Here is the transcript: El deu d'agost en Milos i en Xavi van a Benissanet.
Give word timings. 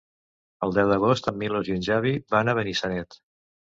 El 0.67 0.73
deu 0.77 0.87
d'agost 0.93 1.29
en 1.31 1.37
Milos 1.43 1.69
i 1.73 1.75
en 1.75 1.85
Xavi 1.91 2.15
van 2.37 2.51
a 2.51 2.57
Benissanet. 2.61 3.19